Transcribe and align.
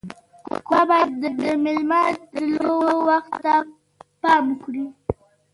کوربه 0.67 0.83
باید 0.89 1.11
د 1.41 1.43
میلمه 1.63 2.01
د 2.13 2.17
تلو 2.31 2.73
وخت 3.09 3.33
ته 3.43 3.53
پام 4.21 4.43
وکړي. 4.49 4.85